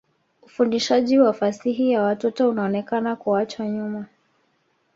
[0.41, 4.05] Ufundishaji wa fasihi ya watoto unaonekana kuachwa nyuma.